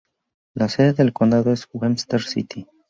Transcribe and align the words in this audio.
La 0.55 0.67
sede 0.67 0.93
del 0.93 1.13
condado 1.13 1.53
es 1.53 1.69
Webster 1.73 2.23
City. 2.23 2.65